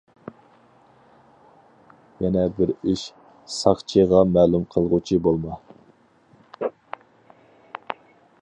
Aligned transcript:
يەنە 2.25 2.45
بىر 2.61 2.71
ئىش، 2.93 3.03
ساقچىغا 3.57 4.23
مەلۇم 4.33 4.67
قىلغۇچى 4.75 5.23
بولما! 5.29 5.61